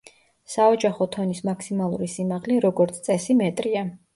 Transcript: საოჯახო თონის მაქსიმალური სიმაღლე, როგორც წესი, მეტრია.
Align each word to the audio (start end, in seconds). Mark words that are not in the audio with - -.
საოჯახო 0.53 1.07
თონის 1.17 1.43
მაქსიმალური 1.49 2.09
სიმაღლე, 2.17 2.59
როგორც 2.67 2.99
წესი, 3.09 3.39
მეტრია. 3.47 3.89